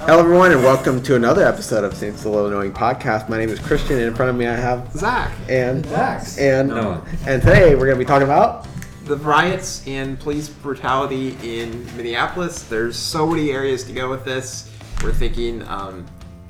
[0.00, 3.28] Hello, everyone, and welcome to another episode of Saints the Little Knowing podcast.
[3.28, 5.32] My name is Christian, and in front of me I have Zach.
[5.48, 6.38] and Max.
[6.38, 7.04] and Noah.
[7.26, 8.66] and today we're going to be talking about
[9.06, 12.62] The riots and police brutality in Minneapolis.
[12.64, 14.70] There's so many areas to go with this.
[15.02, 16.06] We're thinking um,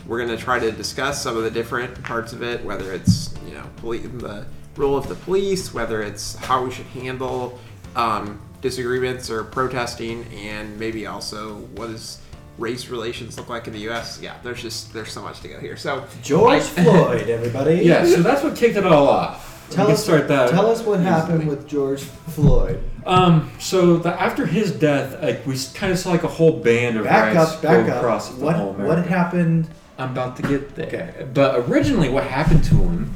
[0.07, 3.35] we're going to try to discuss some of the different parts of it, whether it's
[3.47, 4.45] you know poli- the
[4.77, 7.59] role of the police, whether it's how we should handle
[7.95, 12.21] um, disagreements or protesting, and maybe also what does
[12.59, 14.21] race relations look like in the U.S.
[14.23, 15.77] Yeah, there's just there's so much to go here.
[15.77, 17.77] So George Floyd, everybody.
[17.83, 19.53] Yeah, so that's what kicked it all off.
[19.71, 20.51] Tell we us, can start that.
[20.51, 22.83] tell us what happened with George Floyd.
[23.05, 26.97] Um, so the, after his death, like we kind of saw like a whole band
[26.97, 27.99] of Back riots up, back go up.
[27.99, 29.69] across the What whole what happened?
[29.99, 30.87] I'm about to get there.
[30.87, 31.27] Okay.
[31.33, 33.13] But originally, what happened to him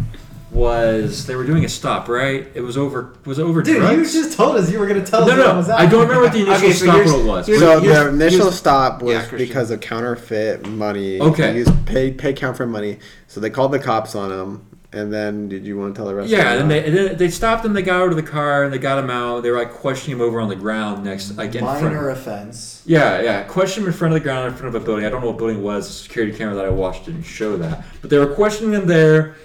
[0.50, 2.08] was they were doing a stop.
[2.08, 2.46] Right?
[2.54, 3.14] It was over.
[3.24, 4.14] Was it over Dude, drugs?
[4.14, 5.86] you just told us you were going to tell no, us what no, was I
[5.86, 7.46] don't remember what the initial Okay, so stop here's- what it was.
[7.46, 11.20] so the initial stop was Yeah, because of counterfeit money.
[11.20, 11.52] Okay.
[11.52, 14.66] They used pay pay counterfeit money, so they called the cops on him.
[14.92, 16.28] And then, did you want to tell the rest?
[16.30, 17.74] Yeah, of and they, and then they stopped him.
[17.74, 19.44] They got out of the car and they got him out.
[19.44, 21.84] They were like questioning him over on the ground next, like in front.
[21.84, 22.82] Minor offense.
[22.86, 23.44] Yeah, yeah.
[23.44, 25.04] Question him in front of the ground in front of a building.
[25.06, 25.86] I don't know what building it was.
[25.86, 27.84] The security camera that I watched didn't show that.
[28.00, 29.36] But they were questioning him there.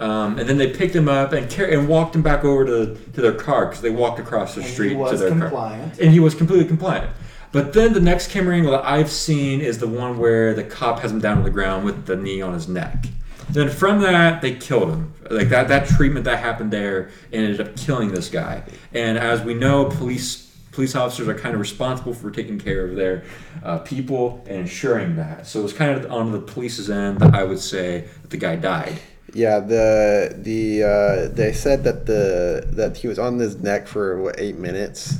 [0.00, 2.94] Um, and then they picked him up and car- and walked him back over to,
[3.12, 5.38] to their car because they walked across the And street to their car.
[5.40, 5.98] compliant.
[6.00, 7.10] And he was completely compliant.
[7.52, 11.00] But then the next camera angle that I've seen is the one where the cop
[11.00, 13.06] has him down on the ground with the knee on his neck.
[13.50, 15.12] Then from that, they killed him.
[15.30, 18.62] Like that, that treatment that happened there ended up killing this guy.
[18.94, 22.94] And as we know, police police officers are kind of responsible for taking care of
[22.94, 23.24] their
[23.64, 25.46] uh, people and ensuring that.
[25.46, 28.36] So it was kind of on the police's end that I would say that the
[28.36, 28.98] guy died.
[29.34, 34.20] Yeah, the the uh, they said that the that he was on his neck for
[34.20, 35.18] what eight minutes,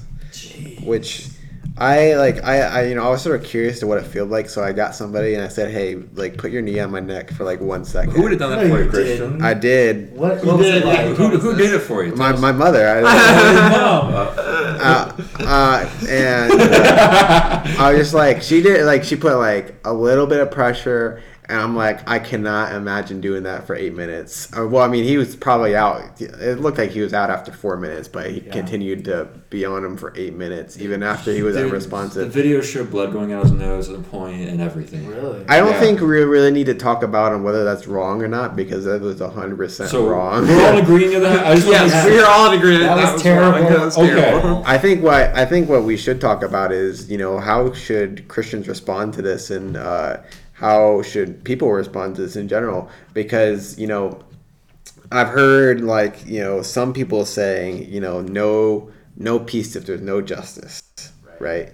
[0.82, 1.28] which
[1.78, 4.28] I like I, I you know I was sort of curious to what it felt
[4.28, 7.00] like, so I got somebody and I said, hey, like put your knee on my
[7.00, 8.12] neck for like one second.
[8.14, 9.30] Who would have done that No, for you, you Christian?
[9.30, 9.44] didn't.
[9.44, 10.16] I did.
[10.16, 11.06] What, what was it like?
[11.16, 12.14] Who, who did it for you?
[12.16, 12.40] My, Tell us.
[12.40, 12.86] my mother.
[12.88, 13.00] I,
[13.70, 14.12] Mom.
[14.80, 15.12] uh,
[15.46, 20.26] uh, and uh, I was just like, she did like she put like a little
[20.26, 24.48] bit of pressure, and I'm like, I cannot imagine doing that for eight minutes.
[24.56, 26.20] Uh, well, I mean, he was probably out.
[26.20, 28.52] It looked like he was out after four minutes, but he Yeah.
[28.52, 32.60] continued to be on him for eight minutes, even after he was Dude, The video
[32.60, 35.08] showed blood going out his nose at the point and everything.
[35.08, 35.44] Really?
[35.48, 35.80] I don't Yeah.
[35.80, 39.00] think we really need to talk about him whether that's wrong or not because that
[39.00, 40.46] was hundred percent So wrong.
[40.46, 41.46] we're all agreeing to that.
[41.46, 42.96] I just want yes, to we're all agreeing agreement.
[43.00, 43.34] That was wrong.
[43.34, 43.68] terrible.
[43.70, 44.14] That was Okay.
[44.14, 44.62] terrible.
[44.66, 48.28] I think what I think what we should talk about is you know how should
[48.28, 50.18] Christians respond to this and uh,
[50.60, 52.90] how should people respond to this in general?
[53.14, 54.22] Because you know
[55.10, 60.02] I've heard like you know some people saying you know no no peace if there's
[60.02, 60.82] no justice
[61.40, 61.72] right.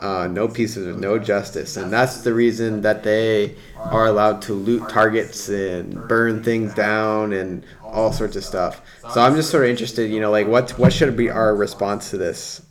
[0.00, 1.76] uh, no peace if there's no justice.
[1.76, 7.32] And that's the reason that they are allowed to loot targets and burn things down
[7.32, 8.82] and all sorts of stuff.
[9.12, 12.10] So i'm just sort of interested you know like what what should be our response
[12.10, 12.62] to this?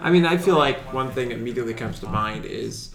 [0.00, 2.94] I mean, I feel like one thing that immediately comes to mind is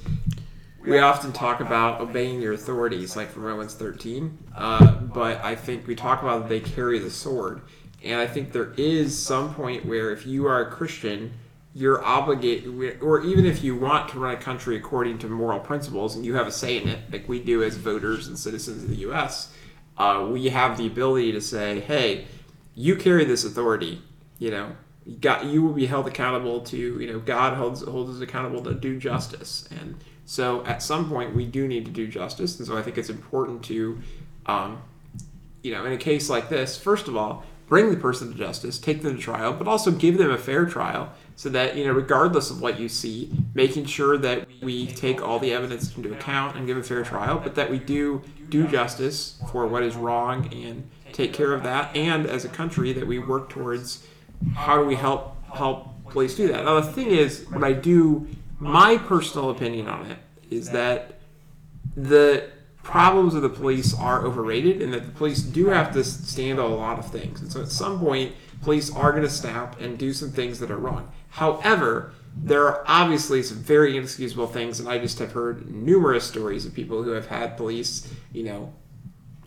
[0.86, 5.88] we often talk about obeying your authorities, like from Romans 13, uh, but I think
[5.88, 7.62] we talk about they carry the sword.
[8.04, 11.34] And I think there is some point where if you are a Christian,
[11.74, 16.16] you're obligated, or even if you want to run a country according to moral principles
[16.16, 18.90] and you have a say in it, like we do as voters and citizens of
[18.90, 19.54] the U.S.,
[19.98, 22.26] uh, we have the ability to say, hey,
[22.76, 24.02] you carry this authority,
[24.38, 28.16] you know, you got you will be held accountable to you know God holds holds
[28.16, 32.08] us accountable to do justice and so at some point we do need to do
[32.08, 34.00] justice and so I think it's important to
[34.46, 34.82] um,
[35.62, 38.78] you know in a case like this first of all bring the person to justice
[38.78, 41.92] take them to trial but also give them a fair trial so that you know
[41.92, 46.56] regardless of what you see making sure that we take all the evidence into account
[46.56, 50.52] and give a fair trial but that we do do justice for what is wrong
[50.54, 54.06] and take care of that and as a country that we work towards
[54.56, 56.64] how do we help help police do that?
[56.64, 58.28] Now the thing is, what I do,
[58.63, 60.18] my personal opinion on it
[60.50, 61.19] is that
[61.95, 62.50] the
[62.81, 66.71] problems of the police are overrated, and that the police do have to stand on
[66.71, 67.42] a lot of things.
[67.42, 70.71] And so at some point, police are going to snap and do some things that
[70.71, 71.12] are wrong.
[71.30, 76.66] However, there are obviously some very inexcusable things, and I just have heard numerous stories
[76.66, 78.74] of people who have had police, you know,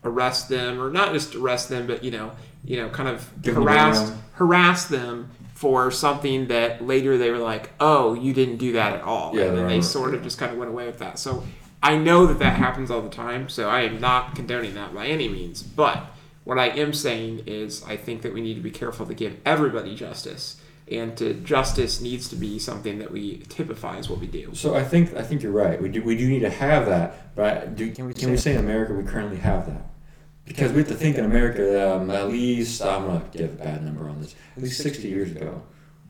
[0.05, 2.33] arrest them or not just arrest them, but you know,
[2.65, 7.39] you know, kind of Give them harass harass them for something that later they were
[7.39, 10.15] like, "Oh, you didn't do that at all," Yeah, and then they're they on- sort
[10.15, 11.19] of just kind of went away with that.
[11.19, 11.43] So
[11.83, 13.49] I know that that happens all the time.
[13.49, 15.63] So I am not condoning that by any means.
[15.63, 16.05] But
[16.45, 19.37] what I am saying is, I think that we need to be careful to give
[19.45, 20.57] everybody justice.
[20.89, 24.51] and to justice needs to be something that we typify as what we do.
[24.53, 25.83] So I think I think you're right.
[25.83, 28.53] We do we do need to have that, but do, can we can we say
[28.53, 29.83] in America we currently have that?
[30.47, 33.65] Because we have to think in America, um, at least I'm not gonna give a
[33.65, 34.35] bad number on this.
[34.57, 35.61] At least 60 years ago,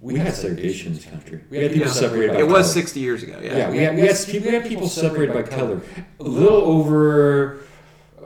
[0.00, 1.40] we had segregation in this country.
[1.50, 1.92] We had people Yeah.
[1.94, 2.62] separated by It was color.
[2.64, 3.38] 60 years ago.
[3.42, 3.56] Yeah.
[3.56, 5.80] Yeah, we had, we had people, we had people separated by color.
[6.20, 7.56] A little over,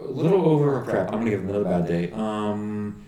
[0.01, 0.83] a little over.
[0.83, 2.11] Crap, I'm gonna give another bad day.
[2.13, 3.05] Um,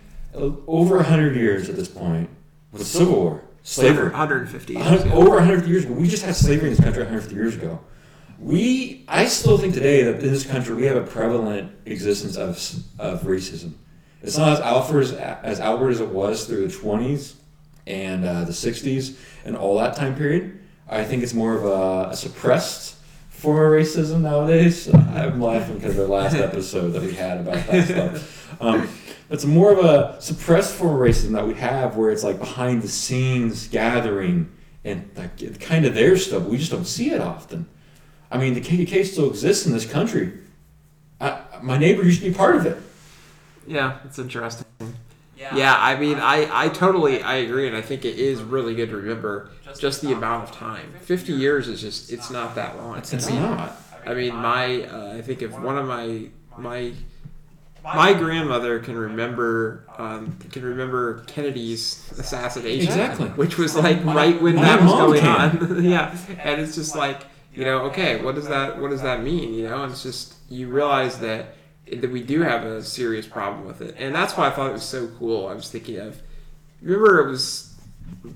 [0.65, 2.29] over hundred years at this point
[2.71, 4.09] with Civil War, slavery.
[4.11, 5.15] 150 A years hun- ago.
[5.17, 5.93] over 150 years ago.
[5.93, 7.79] We just had slavery in this country 150 years ago.
[8.43, 12.57] We, I still think today that in this country we have a prevalent existence of,
[12.99, 13.71] of racism.
[14.21, 17.35] It's not as outward as, as outward as it was through the 20s
[17.87, 20.59] and uh, the 60s and all that time period.
[20.89, 22.97] I think it's more of a, a suppressed
[23.29, 24.93] form of racism nowadays.
[24.93, 28.61] I'm laughing because the last episode that we had about that stuff.
[28.61, 28.89] Um,
[29.29, 32.81] it's more of a suppressed form of racism that we have where it's like behind
[32.81, 34.51] the scenes gathering
[34.83, 36.43] and like kind of their stuff.
[36.43, 37.69] We just don't see it often.
[38.33, 40.33] I mean, the KKK still exists in this country.
[41.21, 42.77] I, my neighbor used to be part of it.
[43.67, 44.65] Yeah, it's interesting.
[45.37, 48.73] Yeah, yeah I mean, I, I totally I agree, and I think it is really
[48.73, 50.93] good to remember just the amount of time.
[51.01, 52.97] Fifty years is just it's not that long.
[52.97, 53.75] It's I mean, not.
[54.05, 56.25] I mean, my uh, I think if one of my
[56.57, 56.91] my
[57.83, 63.27] my grandmother can remember um, can remember Kennedy's assassination, Exactly.
[63.29, 65.57] which was like right when my that was going can.
[65.59, 65.83] on.
[65.83, 67.21] yeah, and it's just like
[67.53, 69.53] you know, okay, what does that what does that mean?
[69.53, 71.55] You know, and it's just you realize that
[71.91, 74.73] that we do have a serious problem with it, and that's why I thought it
[74.73, 75.47] was so cool.
[75.47, 76.21] I was thinking of
[76.81, 77.73] remember it was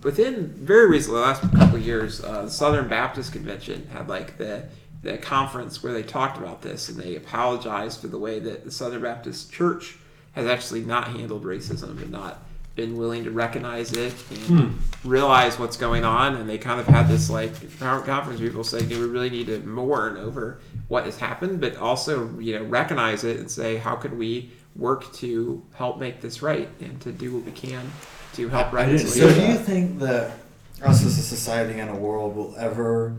[0.03, 4.37] within very recently, the last couple of years, uh, the Southern Baptist Convention had like
[4.37, 4.65] the
[5.03, 8.71] the conference where they talked about this and they apologized for the way that the
[8.71, 9.95] Southern Baptist Church
[10.33, 12.43] has actually not handled racism and not
[12.77, 14.69] been willing to recognize it and hmm.
[15.03, 18.99] realize what's going on and they kind of had this like conference people saying do
[18.99, 23.37] we really need to mourn over what has happened but also you know recognize it
[23.37, 27.43] and say how can we work to help make this right and to do what
[27.43, 27.91] we can
[28.33, 30.37] to help right I didn't So, do you think that
[30.83, 33.17] us as a society and a world will ever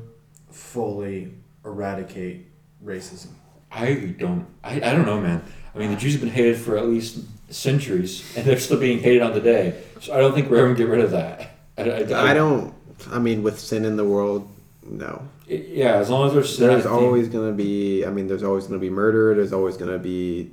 [0.50, 1.34] fully
[1.64, 2.46] eradicate
[2.84, 3.30] racism?
[3.70, 4.46] I don't.
[4.62, 5.42] I, I don't know, man.
[5.74, 7.18] I mean, the Jews have been hated for at least
[7.50, 9.82] centuries, and they're still being hated on today.
[10.00, 11.50] So I don't think we're ever gonna get rid of that.
[11.76, 12.74] I, I, I don't.
[13.10, 14.48] I mean, with sin in the world,
[14.82, 15.26] no.
[15.46, 18.04] Yeah, as long as there's sin, There's think- always gonna be.
[18.04, 19.34] I mean, there's always gonna be murder.
[19.34, 20.50] There's always gonna be,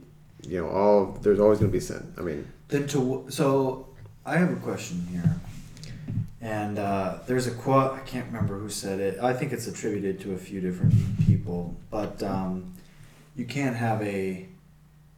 [0.48, 1.18] you know, all.
[1.22, 2.14] There's always gonna be sin.
[2.18, 3.88] I mean, Then to so,
[4.26, 5.36] I have a question here,
[6.42, 7.94] and uh, there's a quote.
[7.94, 9.20] I can't remember who said it.
[9.22, 10.94] I think it's attributed to a few different
[11.26, 12.74] people, but um,
[13.36, 14.48] you can't have a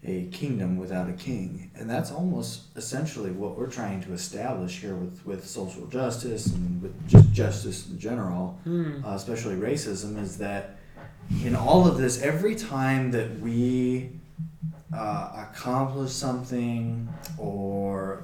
[0.03, 4.95] a kingdom without a king, and that's almost essentially what we're trying to establish here
[4.95, 8.59] with with social justice and with just justice in general,
[9.03, 10.77] uh, especially racism, is that
[11.43, 14.11] in all of this, every time that we
[14.93, 17.07] uh, accomplish something
[17.37, 18.23] or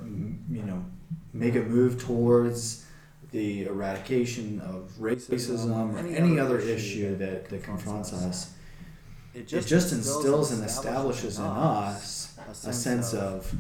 [0.49, 0.85] you know
[1.33, 2.85] make a move towards
[3.31, 8.53] the eradication of racism or any other issue that, that confronts us,
[9.33, 13.53] it just instills and establishes in us a sense of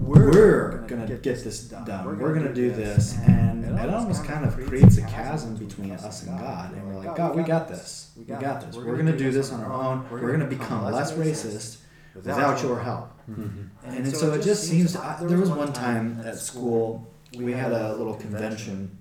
[0.00, 2.18] we're gonna get this done.
[2.18, 6.38] We're gonna do this, and it almost kind of creates a chasm between us and
[6.38, 6.74] God.
[6.74, 8.10] And we're like, God, we got this.
[8.16, 8.76] We got this.
[8.76, 10.06] We're gonna do this on our own.
[10.10, 11.78] We're gonna become less racist
[12.14, 13.12] without your help.
[13.30, 13.90] Mm-hmm.
[13.90, 14.92] And so it just seems.
[14.92, 18.96] To, I, there was one time at school we had a little convention,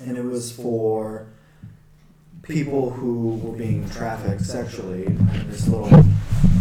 [0.00, 1.28] and it was for
[2.48, 5.06] people who were being trafficked sexually.
[5.06, 5.88] in This little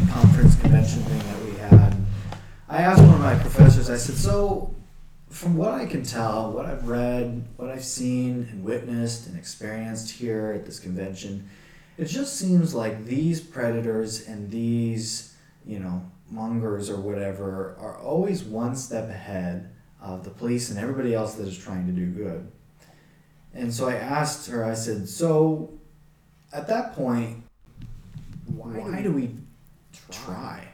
[0.10, 1.96] conference convention thing that we had.
[2.68, 3.89] I asked one of my professors.
[3.89, 4.74] I said, "So,
[5.30, 10.12] from what I can tell, what I've read, what I've seen and witnessed and experienced
[10.12, 11.48] here at this convention,
[11.98, 15.34] it just seems like these predators and these,
[15.65, 16.01] you know,
[16.32, 19.70] mongers or whatever are always one step ahead
[20.01, 22.48] of the police and everybody else that is trying to do good."
[23.56, 24.66] And so I asked her.
[24.66, 25.72] I said, "So,
[26.52, 27.44] at that point,
[28.48, 29.36] why, do we
[30.12, 30.68] try?"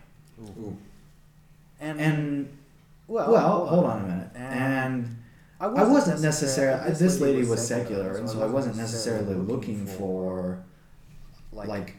[1.79, 2.57] And, And
[3.07, 4.29] well, well, hold on a minute.
[4.35, 5.17] And
[5.59, 6.91] I I wasn't necessarily.
[6.93, 10.63] This lady was secular, and so I wasn't necessarily looking for
[11.51, 11.95] like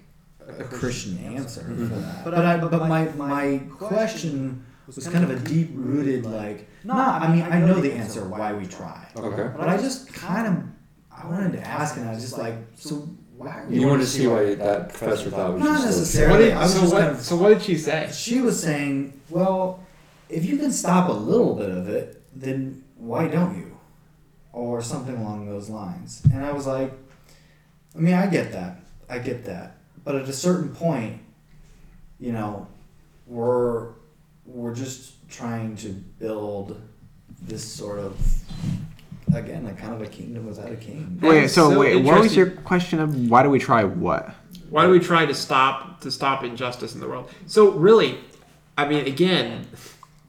[0.59, 1.89] a Christian answer mm-hmm.
[1.89, 2.25] for that.
[2.25, 6.69] But I, but my my question was kind of a deep rooted like.
[6.85, 7.23] Not.
[7.23, 9.51] I mean, I know the answer why we try, Okay.
[9.57, 10.65] but I just kind of
[11.23, 13.61] I wanted to ask, and I was just like, so why?
[13.63, 16.53] Are You wanted to see why that professor thought we should Not still- necessarily.
[16.53, 18.11] What did, so, what, kind of so what did she say?
[18.13, 19.81] she was saying, well,
[20.29, 23.69] if you can stop a little bit of it, then why don't you?
[24.53, 26.21] or something along those lines.
[26.31, 26.93] And I was like,
[27.97, 28.81] I mean, I get that.
[29.09, 29.77] I get that.
[30.05, 31.23] But at a certain point,
[32.21, 32.67] you know,
[33.27, 33.93] we're
[34.45, 36.79] we're just trying to build
[37.41, 38.15] this sort of
[39.35, 41.19] again, a kind of a kingdom without a king.
[41.23, 44.35] Wait, so, so wait, what was your question of why do we try what?
[44.71, 47.31] Why do we try to stop to stop injustice in the world?
[47.47, 48.19] So really,
[48.77, 49.67] I mean, again,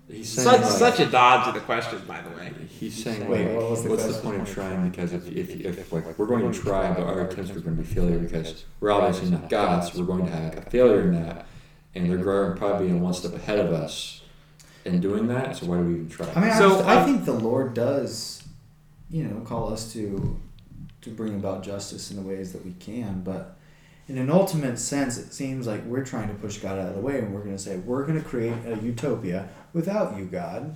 [0.10, 2.52] He's such like- such a dodge of the question, by the way.
[2.68, 4.90] He's saying, Wait, like, what the what's the point of trying?
[4.90, 7.82] Because if, if, if like we're going to try, but our attempts are going to
[7.82, 11.24] be failure because we're obviously not God, so we're going to have a failure in
[11.24, 11.46] that,
[11.96, 14.22] and they're growing probably in one step ahead of us
[14.86, 15.56] in doing that.
[15.56, 16.28] So why do we even try?
[16.36, 18.43] I mean, So, I, I think the Lord does,
[19.14, 20.40] you know, call us to
[21.02, 23.56] to bring about justice in the ways that we can, but
[24.08, 27.02] in an ultimate sense, it seems like we're trying to push God out of the
[27.02, 30.76] way, and we're going to say we're going to create a utopia without you, God.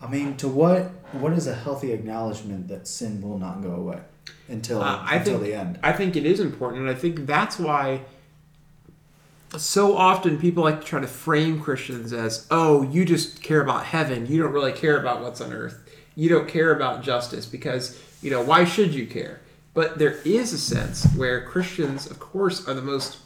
[0.00, 4.00] I mean, to what what is a healthy acknowledgement that sin will not go away
[4.48, 5.78] until Uh, until think- the end?
[5.82, 8.02] I think it is important, and I think that's why
[9.56, 13.86] so often people like to try to frame Christians as, oh, you just care about
[13.86, 14.26] heaven.
[14.26, 15.87] You don't really care about what's on earth.
[16.18, 19.38] You don't care about justice because, you know, why should you care?
[19.72, 23.18] But there is a sense where Christians, of course, are the most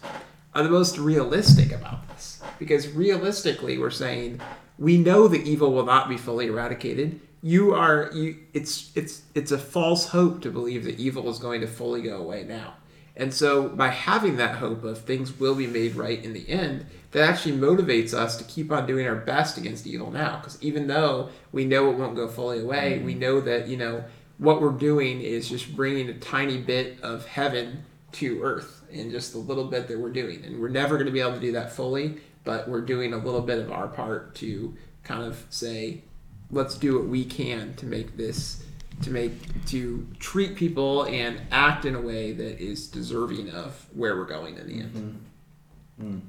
[0.55, 2.43] are the most realistic about this.
[2.59, 4.43] Because realistically we're saying
[4.79, 7.19] we know the evil will not be fully eradicated.
[7.41, 11.63] You are you it's it's it's a false hope to believe that evil is going
[11.63, 12.75] to fully go away now.
[13.15, 16.87] And so by having that hope of things will be made right in the end,
[17.11, 20.39] that actually motivates us to keep on doing our best against evil now.
[20.39, 23.05] Because even though we know it won't go fully away, mm-hmm.
[23.05, 24.03] we know that, you know,
[24.39, 29.33] what we're doing is just bringing a tiny bit of heaven to earth in just
[29.33, 30.45] the little bit that we're doing.
[30.45, 33.19] And we're never going to be able to do that fully, but we're doing a
[33.19, 36.03] little bit of our part to kind of say,
[36.51, 38.63] let's do what we can to make this
[39.03, 44.17] to make to treat people and act in a way that is deserving of where
[44.17, 45.21] we're going in the end.
[46.01, 46.17] Mm-hmm.
[46.17, 46.21] Mm.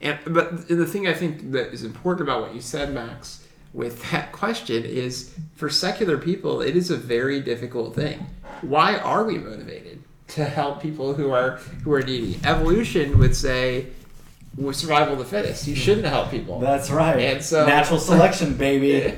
[0.00, 4.10] And but the thing I think that is important about what you said, Max, with
[4.10, 8.26] that question is for secular people, it is a very difficult thing.
[8.62, 12.38] Why are we motivated to help people who are who are needy?
[12.44, 13.86] Evolution would say,
[14.72, 15.66] survival of the fittest.
[15.66, 16.12] You shouldn't hmm.
[16.12, 16.58] help people.
[16.60, 17.18] That's right.
[17.18, 19.16] And so- natural selection, baby.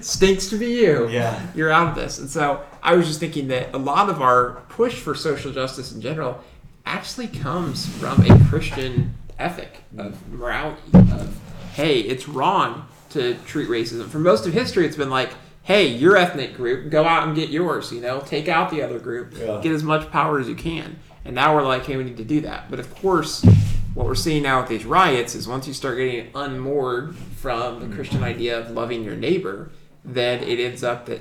[0.00, 1.08] Stinks to be you.
[1.08, 1.40] Yeah.
[1.54, 2.18] You're out of this.
[2.18, 5.92] And so I was just thinking that a lot of our push for social justice
[5.92, 6.42] in general
[6.86, 11.36] actually comes from a Christian ethic of morality of
[11.74, 14.08] hey, it's wrong to treat racism.
[14.08, 15.30] For most of history it's been like,
[15.62, 18.98] hey, your ethnic group, go out and get yours, you know, take out the other
[18.98, 19.60] group, Yeah.
[19.62, 20.98] get as much power as you can.
[21.24, 22.70] And now we're like, hey, we need to do that.
[22.70, 23.44] But of course,
[23.94, 27.94] what we're seeing now with these riots is once you start getting unmoored from the
[27.94, 29.70] Christian idea of loving your neighbor,
[30.04, 31.20] then it ends up that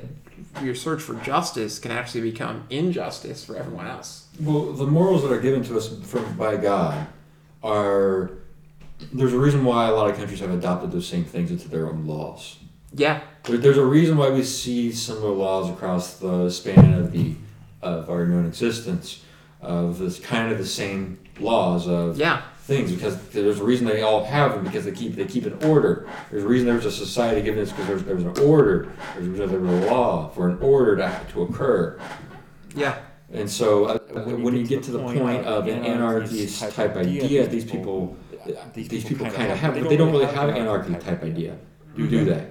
[0.61, 4.27] your search for justice can actually become injustice for everyone else.
[4.39, 7.07] Well, the morals that are given to us from by God
[7.63, 8.31] are.
[9.13, 11.87] There's a reason why a lot of countries have adopted those same things into their
[11.87, 12.57] own laws.
[12.93, 17.35] Yeah, There, there's a reason why we see similar laws across the span of the
[17.81, 19.23] of our known existence
[19.61, 24.01] of this kind of the same laws of yeah, things because there's a reason they
[24.03, 26.07] all have them because they keep they keep an order.
[26.31, 28.87] There's a reason there's a society given this because there's there's an order.
[29.15, 31.99] There's a there's a law for an order to to occur.
[32.75, 32.99] yeah.
[33.31, 37.45] And so uh, when, when you get to the point of an anarchist type idea,
[37.47, 38.17] these people
[38.73, 41.55] these people kind of have, but they don't really have an anarchy type idea,
[41.95, 42.47] do they?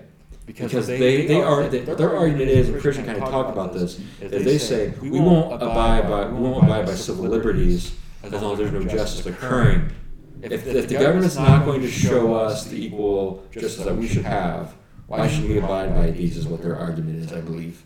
[0.47, 4.01] Because they, they are they, their argument is, and Christian kind of talked about this,
[4.21, 8.53] is they say we won't abide by we won't abide by civil liberties as long
[8.53, 9.91] as there's no justice occurring.
[10.43, 14.25] If, if the government's not going to show us the equal justice that we should
[14.25, 14.75] have,
[15.07, 16.37] why should we abide by these?
[16.37, 17.83] Is what their argument is, I believe.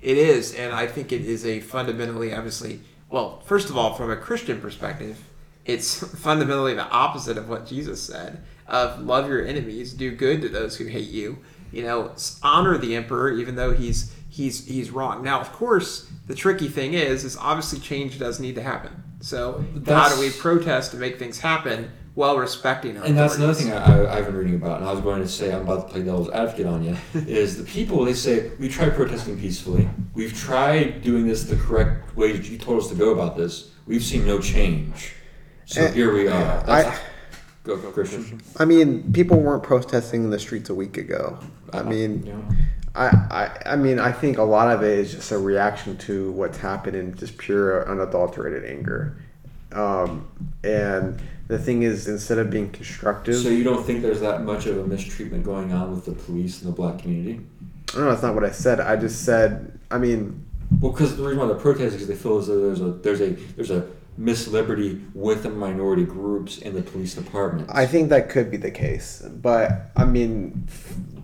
[0.00, 4.10] It is, and I think it is a fundamentally, obviously, well, first of all, from
[4.10, 5.18] a Christian perspective,
[5.64, 10.48] it's fundamentally the opposite of what Jesus said of love your enemies, do good to
[10.48, 11.38] those who hate you.
[11.70, 15.22] You know, honor the emperor even though he's he's he's wrong.
[15.22, 19.02] Now, of course, the tricky thing is is obviously change does need to happen.
[19.22, 23.54] So, how do we protest to make things happen while respecting our And that's another
[23.54, 25.86] thing I, I, I've been reading about, and I was going to say I'm about
[25.86, 26.96] to play devil's advocate on you.
[27.14, 32.16] is the people they say we tried protesting peacefully, we've tried doing this the correct
[32.16, 33.70] way that you told us to go about this.
[33.86, 35.14] We've seen no change,
[35.66, 36.68] so Eh, here we are.
[36.68, 36.98] I,
[37.62, 38.42] go, go, Christian.
[38.58, 41.38] I mean, people weren't protesting in the streets a week ago.
[41.72, 42.56] I mean, Yeah.
[42.94, 46.32] I, I, I mean, I think a lot of it is just a reaction to
[46.32, 49.16] what's happened in just pure unadulterated anger.
[49.72, 50.28] Um,
[50.62, 54.66] and the thing is, instead of being constructive, So you don't think there's that much
[54.66, 57.40] of a mistreatment going on with the police and the black community?
[57.94, 58.80] no, that's not what I said.
[58.80, 59.78] I just said.
[59.90, 60.44] I mean,
[60.80, 62.92] Well, because the reason why they're protesting is because they feel as though there's a
[62.92, 63.86] there's a there's a
[64.18, 67.68] Miss Liberty with the minority groups in the police department.
[67.72, 70.68] I think that could be the case, but I mean,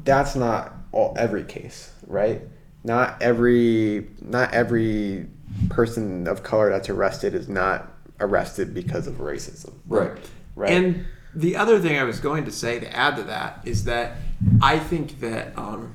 [0.05, 2.43] that's not all every case, right?
[2.85, 5.27] Not every not every
[5.69, 10.13] person of color that's arrested is not arrested because of racism, right.
[10.55, 10.71] right?
[10.71, 14.17] And the other thing I was going to say to add to that is that
[14.63, 15.95] I think that um,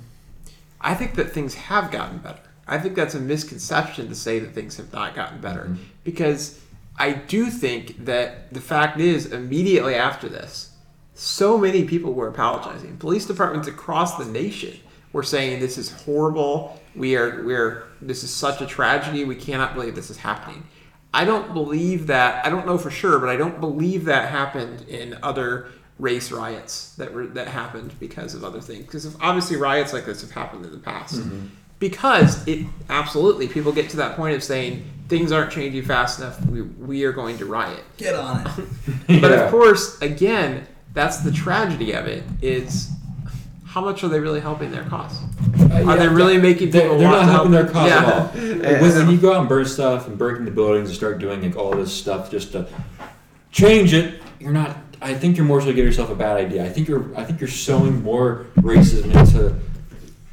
[0.79, 2.39] I think that things have gotten better.
[2.67, 6.59] I think that's a misconception to say that things have not gotten better because
[6.97, 10.71] I do think that the fact is immediately after this,
[11.13, 12.97] so many people were apologizing.
[12.97, 14.79] Police departments across the nation
[15.13, 16.79] were saying this is horrible.
[16.95, 19.23] We are we're this is such a tragedy.
[19.23, 20.67] We cannot believe this is happening.
[21.13, 22.45] I don't believe that.
[22.45, 25.67] I don't know for sure, but I don't believe that happened in other
[25.99, 28.85] race riots that were that happened because of other things.
[28.85, 31.15] Because obviously riots like this have happened in the past.
[31.15, 31.47] Mm-hmm.
[31.79, 36.43] Because it absolutely people get to that point of saying things aren't changing fast enough.
[36.47, 37.83] We we are going to riot.
[37.97, 38.47] Get on it.
[39.21, 39.43] But Yeah.
[39.43, 42.23] of course, again, that's the tragedy of it.
[42.41, 42.89] Is
[43.73, 45.19] how much are they really helping their cause?
[45.71, 47.65] Are they really making They're, people they're want not to helping help?
[47.65, 47.97] their cause Yeah.
[47.97, 48.71] at all.
[48.71, 51.17] Like, when, when you go out and burn stuff and break into buildings and start
[51.17, 52.67] doing like all this stuff just to
[53.51, 54.77] change it, you're not.
[55.01, 56.63] I think you're more so giving yourself a bad idea.
[56.63, 57.17] I think you're.
[57.17, 59.55] I think you're sowing more racism into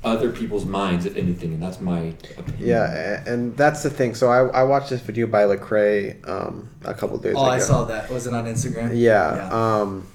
[0.04, 2.54] other people's minds, if anything, and that's my opinion.
[2.58, 4.14] yeah, and that's the thing.
[4.14, 7.50] So I, I watched this video by Lecrae um, a couple days Oh, ago.
[7.50, 8.10] I saw that.
[8.10, 8.90] Was it on Instagram?
[8.94, 9.48] Yeah.
[9.50, 10.06] Um,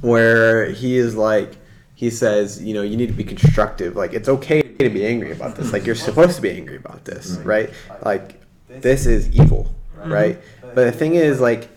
[0.00, 1.56] where he is like,
[1.96, 3.96] he says, you know, you need to be constructive.
[3.96, 5.72] Like, it's okay to be angry about this.
[5.72, 7.70] Like, you're supposed to be angry about this, right?
[8.04, 9.74] Like, this is evil,
[10.04, 10.38] right?
[10.60, 11.68] But the thing is, like,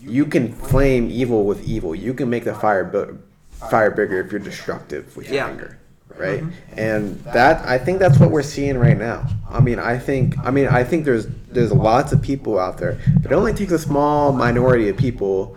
[0.00, 1.94] you can flame evil with evil.
[1.96, 3.18] You can make the fire bu-
[3.50, 5.48] fire bigger if you're destructive with your Yeah.
[5.48, 5.78] anger,
[6.16, 6.42] right?
[6.42, 6.78] Mm-hmm.
[6.78, 9.26] And that I think that's what we're seeing right now.
[9.50, 12.98] I mean, I think I mean I think there's there's lots of people out there,
[13.20, 15.56] but it only takes a small minority of people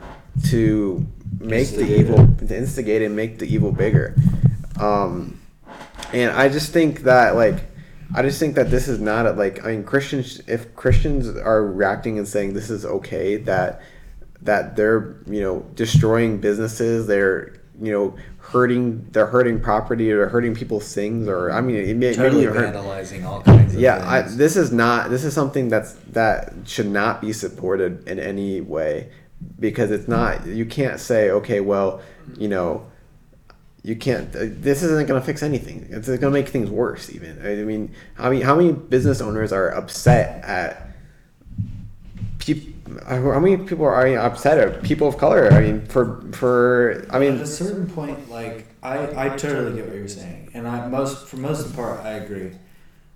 [0.50, 1.06] to
[1.40, 4.16] make the evil to instigate and make the evil bigger.
[4.80, 5.40] Um,
[6.14, 7.64] and I just think that like
[8.16, 11.66] I just think that this is not a, like I mean Christians if Christians are
[11.66, 13.82] reacting and saying this is okay that
[14.42, 20.56] that they're you know destroying businesses they're you know hurting they're hurting property or hurting
[20.56, 24.56] people's things or I mean it may, Totally vandalizing all kinds of yeah I, this
[24.56, 29.12] is not this is something that's that should not be supported in any way
[29.60, 32.02] because it's not you can't say okay well
[32.38, 32.86] you know
[33.84, 35.88] you can't uh, this isn't going to fix anything.
[35.90, 37.42] It's going to make things worse even.
[37.46, 40.88] I mean how many how many business owners are upset at
[42.40, 42.76] peop,
[43.08, 45.52] how many people are upset at people of color?
[45.52, 49.88] I mean for for i mean at a certain point, like I, I totally get
[49.88, 52.52] what you're saying, and I most for most of the part I agree,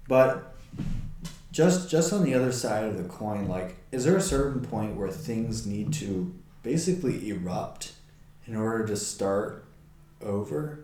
[0.07, 0.52] but
[1.53, 4.97] just just on the other side of the coin, like is there a certain point
[4.97, 7.93] where things need to basically erupt
[8.45, 9.63] in order to start
[10.21, 10.79] over?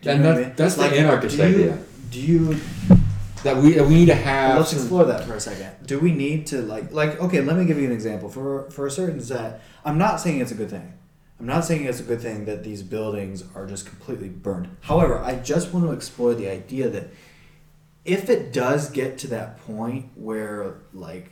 [0.00, 0.52] Do And that- I mean?
[0.56, 1.78] that's the anarchist do you- idea.
[2.10, 2.56] Do you
[3.42, 4.58] That we that we need to have.
[4.58, 5.70] let's explore that for a second.
[5.86, 7.40] Do we need to like like okay?
[7.42, 9.60] Let me give you an example for for a certain set.
[9.84, 10.92] I'm not saying it's a good thing.
[11.40, 14.68] I'm not saying it's a good thing that these buildings are just completely burned.
[14.82, 17.08] However, I just want to explore the idea that
[18.12, 21.30] if it does get to that point where like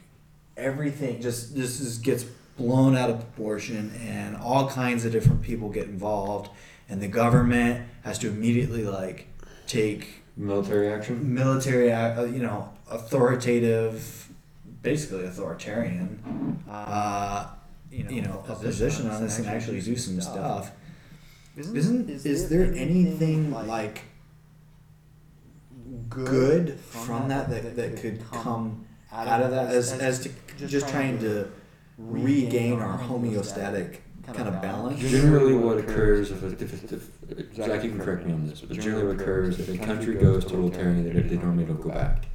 [0.57, 2.25] everything just this is gets
[2.57, 6.51] blown out of proportion and all kinds of different people get involved
[6.88, 9.29] and the government has to immediately like
[9.67, 11.35] take military action.
[11.35, 14.29] military, uh, you know, authoritative,
[14.83, 17.49] basically authoritarian, uh,
[17.91, 20.71] you know, a position on this and actually do some stuff.
[21.57, 24.05] Isn't is there anything like
[26.09, 30.31] good from that that, that could come out of that as, as to
[30.66, 31.51] just trying to
[31.99, 35.01] regain our homeostatic kind of balance?
[35.01, 36.92] Generally, what occurs if, if, if,
[37.31, 40.14] if Zach, you can correct me on this, but generally what occurs if a country
[40.14, 42.27] goes totalitarian, they, they normally don't go back.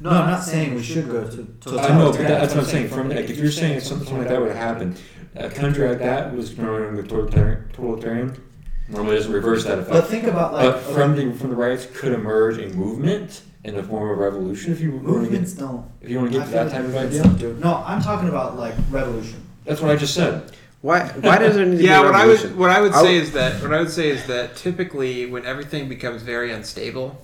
[0.00, 1.44] No, I'm not saying we should go to.
[1.60, 2.88] to I know, but that's what I'm saying.
[2.88, 4.96] From like, if you're saying something, something like that would happen,
[5.34, 8.40] a country like that was normally totalitarian.
[8.88, 9.90] Totalitarian normally doesn't reverse that effect.
[9.92, 13.74] But think about like But from the from the riots could emerge a movement in
[13.76, 14.72] the form of revolution.
[14.72, 15.84] If you want to movements get, don't.
[16.00, 17.60] if you want to I get to feel that type of like idea, don't.
[17.60, 19.44] No, I'm talking about like revolution.
[19.64, 20.52] that's what I just said.
[20.80, 22.94] why why does there need to yeah, be a what I would what I would
[22.94, 26.52] say would- is that what I would say is that typically when everything becomes very
[26.52, 27.20] unstable,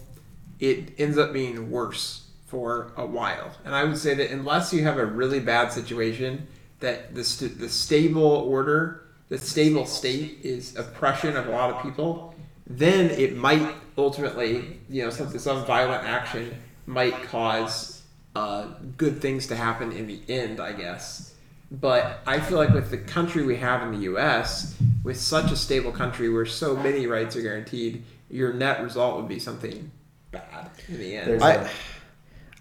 [0.61, 3.53] it ends up being worse for a while.
[3.64, 6.46] And I would say that unless you have a really bad situation,
[6.81, 11.82] that the st- the stable order, the stable state is oppression of a lot of
[11.82, 12.34] people,
[12.66, 16.54] then it might ultimately, you know, some some violent action
[16.87, 18.02] might cause
[18.34, 21.34] uh, good things to happen in the end, I guess.
[21.70, 25.56] But I feel like with the country we have in the U.S., with such a
[25.56, 29.90] stable country where so many rights are guaranteed, your net result would be something
[30.30, 31.30] bad in the end.
[31.30, 31.70] There's I,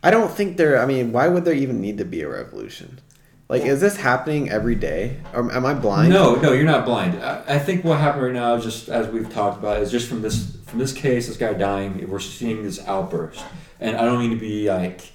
[0.01, 0.81] I don't think there.
[0.81, 2.99] I mean, why would there even need to be a revolution?
[3.49, 6.11] Like, is this happening every day, or am I blind?
[6.11, 7.21] No, no, you're not blind.
[7.21, 10.21] I, I think what happened right now, just as we've talked about, is just from
[10.21, 12.09] this from this case, this guy dying.
[12.09, 13.43] We're seeing this outburst,
[13.79, 15.11] and I don't mean to be like,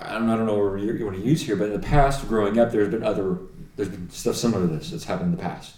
[0.00, 2.26] I don't, I don't know what you want to use here, but in the past,
[2.28, 3.38] growing up, there's been other,
[3.76, 5.76] there's been stuff similar to this that's happened in the past.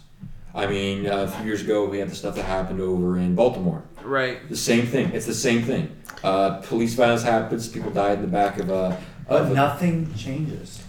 [0.55, 3.35] I mean, uh, a few years ago, we had the stuff that happened over in
[3.35, 3.83] Baltimore.
[4.03, 4.49] right.
[4.49, 5.11] The same thing.
[5.11, 5.95] It's the same thing.
[6.23, 7.67] Uh, police violence happens.
[7.67, 8.99] People died in the back of a.
[9.27, 10.81] but Of a nothing changes.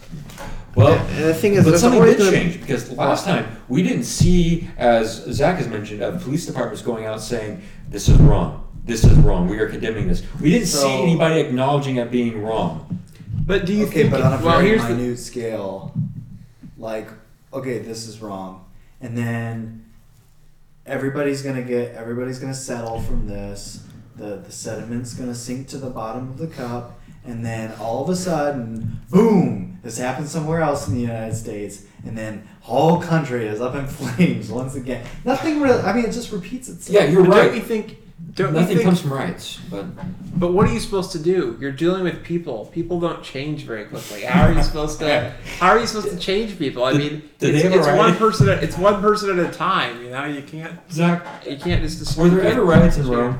[0.79, 4.05] Well, And the thing is, but something did gonna- change because last time we didn't
[4.05, 8.63] see, as Zach has mentioned, uh, police departments going out saying this is wrong.
[8.85, 9.49] This is wrong.
[9.49, 10.23] We are condemning this.
[10.41, 13.01] We didn't So- see anybody acknowledging it being wrong.
[13.47, 14.11] But do you okay, think?
[14.13, 15.93] but on a well, very here's the, minute scale,
[16.79, 17.09] like,
[17.53, 18.65] okay, this is wrong,
[19.01, 19.85] and then
[20.87, 23.81] everybody's gonna get, everybody's gonna settle from this.
[24.17, 26.98] The the sediment's gonna sink to the bottom of the cup,
[27.29, 29.79] and then all of a sudden, boom!
[29.83, 33.87] This happens somewhere else in the United States, and then whole country is up in
[33.99, 35.05] flames once again.
[35.25, 35.81] Nothing really.
[35.83, 36.95] I mean, it just repeats itself.
[36.95, 37.45] Yeah, you're but right.
[37.47, 37.97] Don't you think?
[38.35, 39.87] Don't you Nothing think, comes from riots, but
[40.39, 41.57] But what are you supposed to do?
[41.61, 42.67] You're dealing with people.
[42.67, 44.23] People don't change very quickly.
[44.23, 45.31] How are you supposed to?
[45.59, 46.85] How are you supposed to change people?
[46.85, 48.19] I Did- mean, did it's, they ever it's one riot?
[48.19, 48.49] person.
[48.49, 50.03] At, it's one person at a time.
[50.05, 50.79] You know, you can't.
[50.93, 52.01] Zach, You can't just.
[52.01, 52.25] Destroy.
[52.25, 53.39] Were there ever riots in Rome?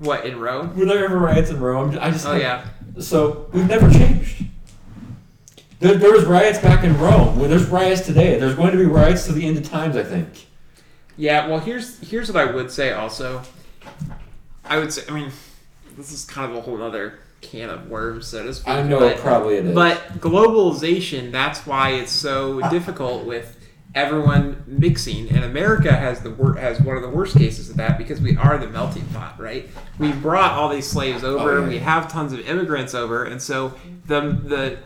[0.00, 0.74] What in Rome?
[0.78, 1.96] Were there ever riots in Rome?
[2.00, 2.66] I just Oh yeah.
[2.98, 4.44] So we've never changed.
[5.78, 7.38] There, there was riots back in Rome.
[7.38, 8.38] Well, there's riots today.
[8.38, 9.96] There's going to be riots to the end of times.
[9.96, 10.46] I think.
[11.18, 12.92] Yeah, well, here's here's what I would say.
[12.92, 13.42] Also,
[14.64, 15.02] I would say.
[15.06, 15.30] I mean,
[15.98, 18.68] this is kind of a whole other can of worms, so to speak.
[18.68, 19.74] I know but, probably it is.
[19.74, 23.54] But globalization, that's why it's so difficult with
[23.94, 25.28] everyone mixing.
[25.30, 28.36] And America has the wor- has one of the worst cases of that because we
[28.36, 29.68] are the melting pot, right?
[29.98, 31.58] We brought all these slaves over.
[31.58, 31.68] Oh, yeah.
[31.68, 33.74] We have tons of immigrants over, and so
[34.06, 34.78] the the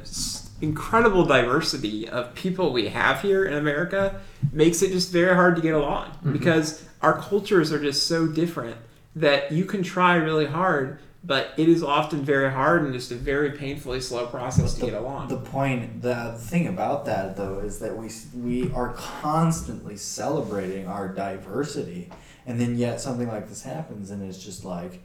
[0.61, 4.21] incredible diversity of people we have here in America
[4.53, 6.33] makes it just very hard to get along Mm-hmm.
[6.33, 8.77] because our cultures are just so different
[9.17, 13.15] that you can try really hard but it is often very hard and just a
[13.15, 15.29] very painfully slow process to the, get along.
[15.29, 21.09] The point, the thing about that though, is that we we are constantly celebrating our
[21.09, 22.11] diversity,
[22.47, 25.01] and then yet something like this happens, and it's just like,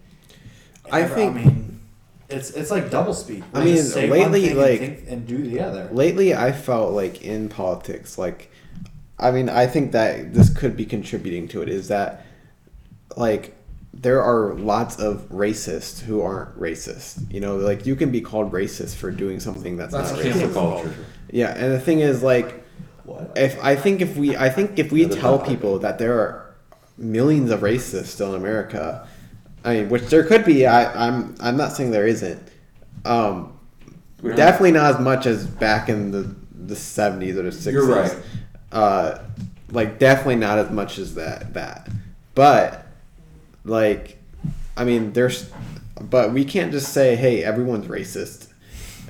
[0.92, 1.80] I ever- think- I mean,
[2.28, 3.44] it's it's like double speak.
[3.54, 5.90] I mean, just say lately, one thing like- and, think, and do the other.
[5.92, 8.52] lately i felt like in politics like
[9.18, 12.24] i mean i think that this could be contributing to it is that
[13.18, 13.56] like
[13.94, 18.52] there are lots of racists who aren't racist you know like you can be called
[18.52, 20.96] racist for doing something that's, That's not cancel racist culture.
[21.32, 22.64] yeah and the thing is like
[23.04, 23.32] What?
[23.36, 26.20] if i think if we i think if we Yeah, tell they're people that there
[26.20, 26.56] are
[26.98, 29.08] millions of racists still in america
[29.66, 32.42] i mean which there could be i i'm i'm not saying there isn't
[33.06, 33.58] um
[34.22, 37.88] We definitely not as much as back in the the 70s or the 60s You're
[37.88, 38.16] right.
[38.72, 39.20] uh
[39.72, 41.90] like definitely not as much as that that
[42.36, 42.86] but
[43.64, 44.18] like
[44.78, 45.50] i mean there's
[46.02, 48.48] but we can't just say hey everyone's racist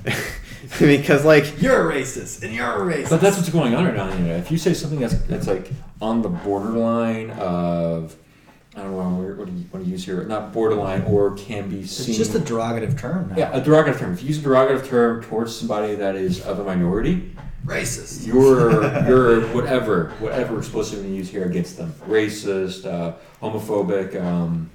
[0.78, 3.10] because like You're a racist, and you're a racist.
[3.10, 4.40] But that's what's going on right now on the internet.
[4.40, 8.16] If you say something that's that's like on the borderline of
[8.76, 11.84] I don't know what do you want to use here, not borderline or can be
[11.86, 12.08] seen.
[12.08, 13.36] it's just a derogative term now.
[13.36, 14.12] yeah, a derogative term.
[14.12, 17.34] If you use a derogative term towards somebody that is of a minority,
[17.64, 18.26] racist.
[18.26, 21.92] you're you're whatever whatever we're supposed to use here against them.
[22.06, 24.20] Racist, uh, homophobic.
[24.20, 24.70] Um,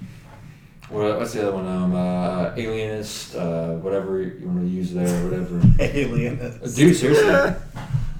[0.88, 1.66] what, what's the other one?
[1.66, 3.34] Um, uh, alienist.
[3.34, 5.24] Uh, whatever you want to use there.
[5.24, 5.60] Whatever.
[5.80, 6.38] alien.
[6.74, 7.26] Dude, seriously.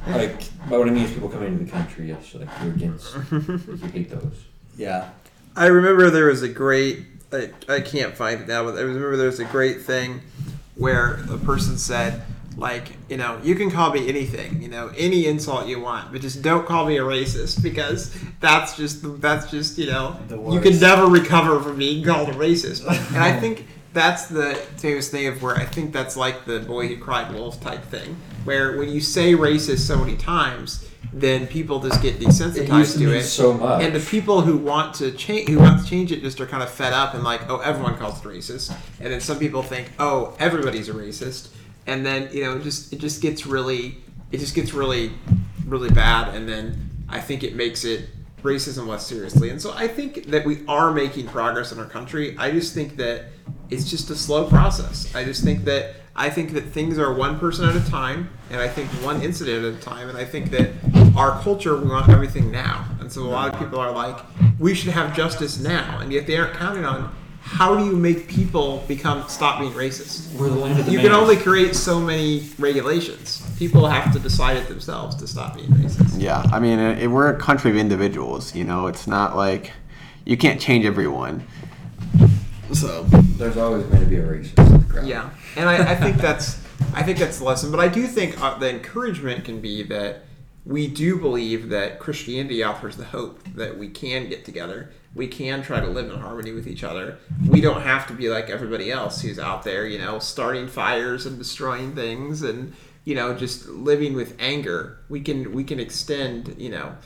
[0.08, 3.14] like, but what I mean is people coming into the country, yes, like you're against,
[3.30, 4.44] you hate those.
[4.76, 5.10] Yeah.
[5.54, 7.04] I remember there was a great.
[7.32, 10.20] I, I can't find it now, but I remember there was a great thing
[10.76, 12.22] where a person said,
[12.56, 16.20] like, you know, you can call me anything, you know, any insult you want, but
[16.22, 20.78] just don't call me a racist because that's just that's just you know you can
[20.80, 22.84] never recover from being called a racist.
[23.14, 26.88] And I think that's the famous thing of where I think that's like the boy
[26.88, 31.80] who cried wolf type thing, where when you say racist so many times, then people
[31.80, 33.22] just get It desensitized to to it.
[33.22, 33.82] so much.
[33.82, 36.62] And the people who want to change, who want to change it, just are kind
[36.62, 38.74] of fed up and like, oh, everyone calls it racist.
[39.00, 41.48] And then some people think, oh, everybody's a racist.
[41.86, 43.98] And then you know, it just it just gets really,
[44.32, 45.12] it just gets really,
[45.66, 46.34] really bad.
[46.34, 48.08] And then I think it makes it
[48.42, 49.50] racism less seriously.
[49.50, 52.36] And so I think that we are making progress in our country.
[52.38, 53.26] I just think that
[53.70, 55.14] it's just a slow process.
[55.14, 58.58] I just think that I think that things are one person at a time, and
[58.58, 60.70] I think one incident at a time, and I think that
[61.14, 62.86] our culture we want everything now.
[63.00, 64.16] And so a lot of people are like,
[64.58, 67.14] we should have justice now, and yet they aren't counting on
[67.46, 70.34] how do you make people become stop being racist.
[70.34, 73.40] We're the land of the You can only create so many regulations.
[73.56, 76.20] People have to decide it themselves to stop being racist.
[76.20, 78.52] Yeah, I mean, it, we're a country of individuals.
[78.52, 79.70] You know, it's not like
[80.24, 81.46] you can't change everyone.
[82.72, 85.06] So There's always going to be a racist in crowd.
[85.06, 86.60] Yeah, and I, I think that's
[86.94, 87.70] I think that's the lesson.
[87.70, 90.24] But I do think uh, the encouragement can be that
[90.64, 94.90] we do believe that Christianity offers the hope that we can get together.
[95.16, 97.18] We can try to live in harmony with each other.
[97.48, 101.24] We don't have to be like everybody else who's out there, you know, starting fires
[101.24, 102.74] and destroying things and
[103.04, 104.98] you know just living with anger.
[105.08, 106.96] We can we can extend you know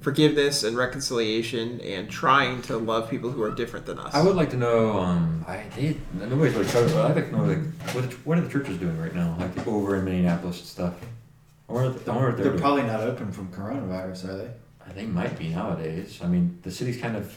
[0.00, 4.12] forgiveness and reconciliation and trying to love people who are different than us.
[4.12, 4.98] I would like to know.
[4.98, 6.00] Um, I did.
[6.14, 6.92] nobody's really covered.
[6.92, 9.54] But I'd like to know like what, what are the churches doing right now, like
[9.54, 10.94] people over in Minneapolis and stuff.
[11.68, 14.50] I wonder, I wonder they're, They're probably not open from coronavirus, are they?
[14.94, 16.20] They might be nowadays.
[16.22, 17.34] I mean, the city's kind of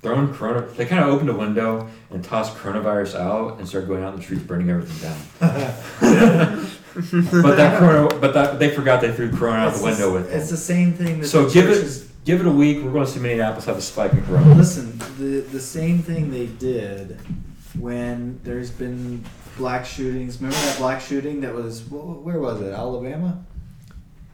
[0.00, 0.62] thrown corona.
[0.68, 4.20] They kind of opened a window and tossed coronavirus out and started going out in
[4.20, 5.18] the streets, burning everything down.
[7.42, 10.12] but that corona, but that they forgot they threw corona out It's the window the,
[10.14, 12.82] with It's the same thing that So the give churches- it give it a week.
[12.84, 14.54] We're going to see Minneapolis have a spike in corona.
[14.54, 17.18] Listen, the the same thing they did
[17.78, 19.24] when there's been
[19.56, 20.36] black shootings.
[20.36, 22.72] Remember that black shooting that was where was it?
[22.72, 23.44] Alabama.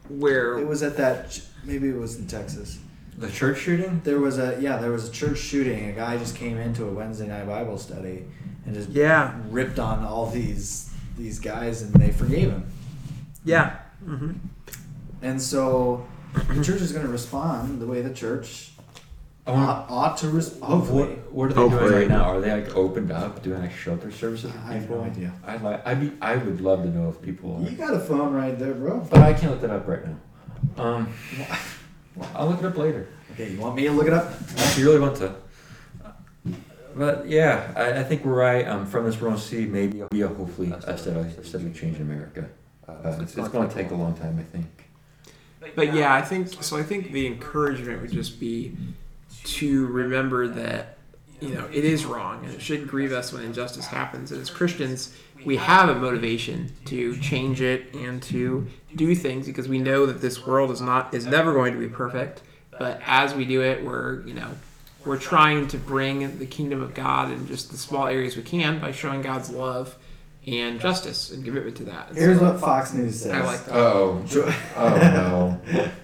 [0.09, 1.39] where It was at that.
[1.63, 2.77] Maybe it was in Texas.
[3.17, 4.01] The church shooting.
[4.03, 4.77] There was a yeah.
[4.77, 5.89] There was a church shooting.
[5.89, 8.25] A guy just came into a Wednesday night Bible study
[8.65, 9.33] and just Yeah.
[9.49, 12.65] ripped on all these these guys, and they forgave him.
[13.45, 13.77] yeah.
[14.05, 14.33] Mm-hmm.
[15.21, 16.05] And so
[16.49, 18.71] the church is going to respond the way the church
[19.47, 20.73] I ought, ought to respond.
[20.73, 21.03] Hopefully.
[21.03, 21.89] What, what are they Hopefully.
[21.89, 22.23] doing right now?
[22.23, 25.31] Are they like opened up, doing like shelter services I have no idea.
[25.47, 25.87] I'd like.
[25.87, 26.11] I'd be.
[26.21, 27.55] I would love to know if people.
[27.63, 28.99] Are, You got a phone right there, bro.
[29.09, 30.83] but I can't look that up right now.
[30.83, 31.13] Um,
[32.33, 33.07] I'll look it up later.
[33.33, 34.31] Okay, you want me to look it up?
[34.55, 35.35] If you really want to.
[36.95, 38.65] But yeah, I, I think we're right.
[38.65, 41.97] Um, from this, we're going to see maybe a, a hopefully a steady, a change
[41.97, 42.47] in America.
[42.87, 44.67] Uh, it's it's going to take a long time, I think.
[45.75, 46.77] But yeah, I think so.
[46.77, 48.77] I think the encouragement would just be
[49.43, 50.94] to remember that
[51.45, 54.31] you know it is wrong and it should grieve us when injustice happens.
[54.31, 59.67] And as Christians, we have a motivation to change it and to do things because
[59.67, 62.41] we know that this world is not is never going to be perfect.
[62.77, 64.49] But as we do it, we're you know
[65.05, 68.79] we're trying to bring the kingdom of God in just the small areas we can
[68.79, 69.95] by showing God's love
[70.47, 72.09] and justice and commitment to that.
[72.09, 73.31] And Here's so what Fox News says.
[73.31, 73.75] I like that.
[73.75, 74.23] Oh,
[74.75, 75.61] oh no,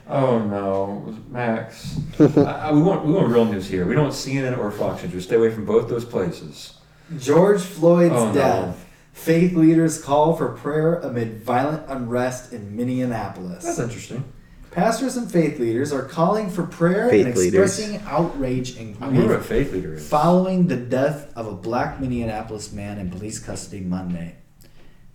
[0.07, 1.99] oh no, Max.
[2.19, 3.85] I, I- we want we want real news here.
[3.85, 5.13] We don't want CNN or Fox News.
[5.13, 6.73] We Stay away from both those places.
[7.19, 8.33] George Floyd's Oh, no.
[8.33, 8.87] death.
[9.13, 13.65] Faith leaders call for prayer amid violent unrest in Minneapolis.
[13.65, 14.23] That's interesting.
[14.71, 17.77] Pastors and faith leaders are calling for prayer Faith and leaders.
[17.77, 20.07] expressing outrage and I wonder a grief faith leader is.
[20.07, 24.35] following the death of a black Minneapolis man in police custody Monday.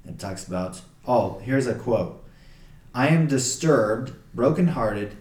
[0.06, 2.22] It talks about, oh, here's a quote
[2.94, 5.16] I am disturbed, brokenhearted,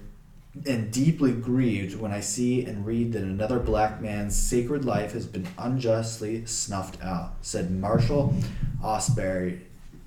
[0.67, 5.25] and deeply grieved when I see and read that another black man's sacred life has
[5.25, 8.35] been unjustly snuffed out, said Marshal
[8.83, 9.61] Ausberry,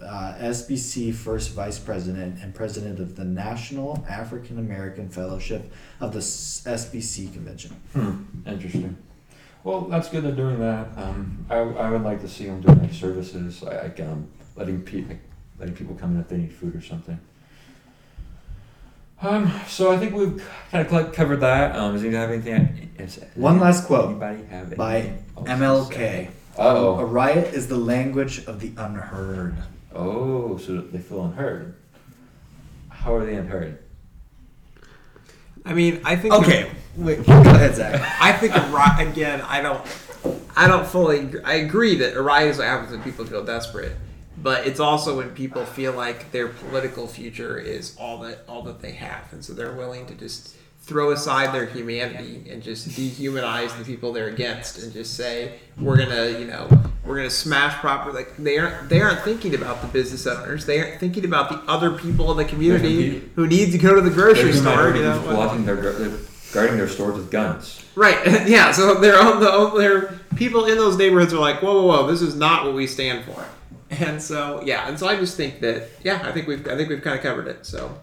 [0.05, 6.21] uh, SBC first vice president and president of the National African American Fellowship of the
[6.21, 7.73] SBC convention.
[7.93, 8.97] Hmm, interesting.
[9.65, 10.87] Well, that's good they're doing that.
[10.97, 15.17] Um, I, I would like to see them doing like services, like um, letting people
[15.59, 17.19] letting people come in if they need food or something.
[19.21, 21.75] Um, so I think we've kind of covered that.
[21.75, 22.91] Um, does anyone have anything?
[22.99, 25.99] Is, One last quote Anybody have by anything else to MLK.
[25.99, 26.31] say?
[26.57, 29.57] A riot is the language of the unheard.
[29.99, 31.75] Oh, so they feel unheard.
[32.89, 33.79] How are they unheard?
[35.65, 38.01] I mean, I think Okay, wait, go ahead, Zach.
[38.21, 38.61] I think a
[39.01, 39.41] again.
[39.43, 39.85] I don't.
[40.57, 41.21] I don't fully.
[41.21, 43.93] agree- I agree that a riot is what happens when people feel desperate,
[44.41, 48.81] but it's also when people feel like their political future is all that all that
[48.81, 50.55] they have, and so they're willing to just
[50.89, 55.99] throw aside their humanity and just dehumanize the people they're against, and just say we're
[55.99, 56.67] gonna, you know,
[57.05, 58.17] we're gonna smash property.
[58.17, 58.89] Like they aren't.
[58.89, 60.65] They aren't thinking about the business owners.
[60.65, 64.01] They aren't thinking about the other people in the community who need to go to
[64.01, 64.97] the grocery store.
[64.97, 66.19] You know, blocking their, they're
[66.53, 67.85] guarding their stores with guns.
[67.95, 68.19] Right.
[68.49, 68.73] Yeah.
[68.73, 72.23] So they're on the they're people in those neighborhoods are like, whoa, whoa, whoa, this
[72.23, 73.45] is not what we stand for.
[73.91, 76.89] And so yeah, and so I just think that yeah, I think we've I think
[76.89, 77.67] we've kind of covered it.
[77.67, 77.99] So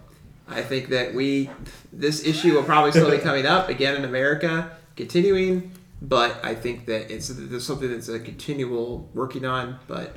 [0.48, 1.50] I think that we
[1.92, 5.72] this issue will probably still be coming up again in America, continuing.
[6.02, 9.78] But I think that it's there's something that's a continual working on.
[9.86, 10.16] But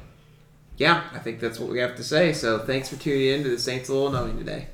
[0.78, 2.34] yeah, I think that's what we have to say.
[2.34, 4.70] So thanks for tuning in to the Saints a Little Knowing today.